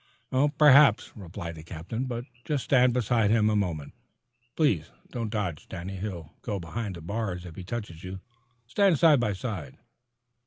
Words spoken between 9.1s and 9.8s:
by side."